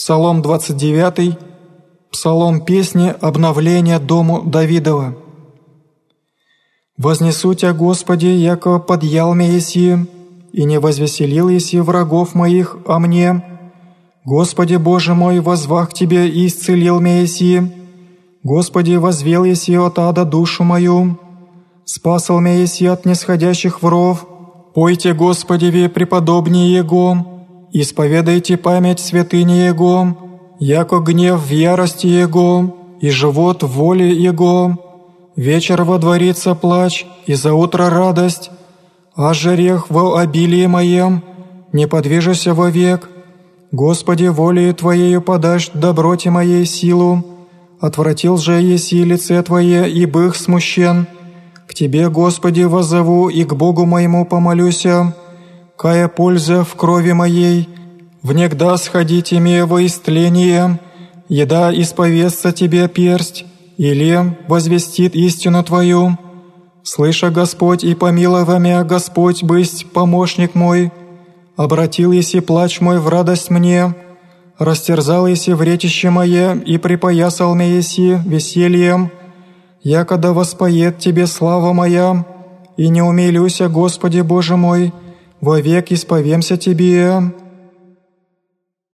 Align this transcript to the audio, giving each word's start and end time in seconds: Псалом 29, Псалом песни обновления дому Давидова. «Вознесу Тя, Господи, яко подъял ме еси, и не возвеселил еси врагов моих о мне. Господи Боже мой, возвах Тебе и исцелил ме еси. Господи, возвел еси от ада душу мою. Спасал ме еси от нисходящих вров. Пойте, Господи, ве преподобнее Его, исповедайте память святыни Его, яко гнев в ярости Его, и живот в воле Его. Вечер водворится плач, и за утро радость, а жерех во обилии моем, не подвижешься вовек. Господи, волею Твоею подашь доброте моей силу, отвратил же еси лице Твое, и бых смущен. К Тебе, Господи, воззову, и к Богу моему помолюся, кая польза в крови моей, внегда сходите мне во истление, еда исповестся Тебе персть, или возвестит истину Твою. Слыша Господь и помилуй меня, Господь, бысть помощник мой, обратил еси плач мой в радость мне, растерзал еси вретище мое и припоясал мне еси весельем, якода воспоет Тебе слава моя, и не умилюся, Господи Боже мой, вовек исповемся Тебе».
Псалом 0.00 0.40
29, 0.40 1.38
Псалом 2.10 2.62
песни 2.62 3.14
обновления 3.20 3.98
дому 3.98 4.40
Давидова. 4.40 5.14
«Вознесу 6.96 7.52
Тя, 7.52 7.74
Господи, 7.74 8.28
яко 8.28 8.78
подъял 8.78 9.34
ме 9.34 9.46
еси, 9.58 9.98
и 10.54 10.64
не 10.64 10.80
возвеселил 10.80 11.50
еси 11.50 11.80
врагов 11.80 12.34
моих 12.34 12.78
о 12.86 12.98
мне. 12.98 13.44
Господи 14.24 14.76
Боже 14.76 15.12
мой, 15.12 15.38
возвах 15.40 15.92
Тебе 15.92 16.28
и 16.28 16.46
исцелил 16.46 16.98
ме 16.98 17.20
еси. 17.20 17.60
Господи, 18.42 18.94
возвел 18.96 19.44
еси 19.44 19.74
от 19.76 19.98
ада 19.98 20.24
душу 20.24 20.64
мою. 20.64 21.18
Спасал 21.84 22.40
ме 22.40 22.62
еси 22.62 22.86
от 22.86 23.04
нисходящих 23.04 23.82
вров. 23.82 24.26
Пойте, 24.74 25.12
Господи, 25.12 25.66
ве 25.66 25.90
преподобнее 25.90 26.72
Его, 26.72 27.39
исповедайте 27.72 28.56
память 28.56 29.00
святыни 29.00 29.52
Его, 29.52 30.16
яко 30.58 30.98
гнев 30.98 31.40
в 31.40 31.50
ярости 31.50 32.06
Его, 32.06 32.76
и 33.00 33.10
живот 33.10 33.62
в 33.62 33.68
воле 33.68 34.12
Его. 34.12 34.76
Вечер 35.36 35.84
водворится 35.84 36.54
плач, 36.54 37.06
и 37.26 37.34
за 37.34 37.54
утро 37.54 37.88
радость, 37.88 38.50
а 39.14 39.32
жерех 39.32 39.90
во 39.90 40.18
обилии 40.18 40.66
моем, 40.66 41.22
не 41.72 41.86
подвижешься 41.86 42.54
вовек. 42.54 43.08
Господи, 43.72 44.26
волею 44.26 44.74
Твоею 44.74 45.22
подашь 45.22 45.70
доброте 45.72 46.30
моей 46.30 46.66
силу, 46.66 47.24
отвратил 47.80 48.36
же 48.36 48.60
еси 48.60 49.04
лице 49.04 49.42
Твое, 49.42 49.90
и 49.90 50.04
бых 50.06 50.36
смущен. 50.36 51.06
К 51.66 51.74
Тебе, 51.74 52.08
Господи, 52.10 52.62
воззову, 52.62 53.28
и 53.28 53.44
к 53.44 53.54
Богу 53.54 53.86
моему 53.86 54.26
помолюся, 54.26 55.14
кая 55.80 56.08
польза 56.08 56.62
в 56.62 56.74
крови 56.74 57.12
моей, 57.12 57.66
внегда 58.22 58.76
сходите 58.76 59.40
мне 59.40 59.64
во 59.64 59.82
истление, 59.86 60.78
еда 61.30 61.72
исповестся 61.72 62.52
Тебе 62.52 62.86
персть, 62.86 63.46
или 63.78 64.36
возвестит 64.46 65.14
истину 65.14 65.64
Твою. 65.64 66.18
Слыша 66.82 67.30
Господь 67.30 67.82
и 67.82 67.94
помилуй 67.94 68.44
меня, 68.58 68.84
Господь, 68.84 69.42
бысть 69.42 69.90
помощник 69.90 70.54
мой, 70.54 70.92
обратил 71.56 72.12
еси 72.12 72.40
плач 72.40 72.82
мой 72.82 72.98
в 72.98 73.08
радость 73.08 73.48
мне, 73.48 73.94
растерзал 74.58 75.26
еси 75.26 75.54
вретище 75.54 76.10
мое 76.10 76.56
и 76.56 76.76
припоясал 76.76 77.54
мне 77.54 77.78
еси 77.78 78.18
весельем, 78.26 79.10
якода 79.82 80.34
воспоет 80.34 80.98
Тебе 80.98 81.26
слава 81.26 81.72
моя, 81.72 82.26
и 82.76 82.88
не 82.90 83.00
умилюся, 83.00 83.70
Господи 83.70 84.20
Боже 84.20 84.58
мой, 84.58 84.92
вовек 85.40 85.92
исповемся 85.92 86.56
Тебе». 86.56 87.32